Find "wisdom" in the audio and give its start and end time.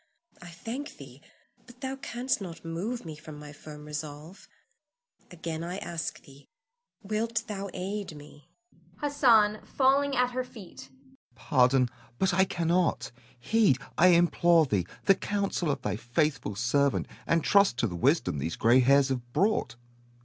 17.95-18.39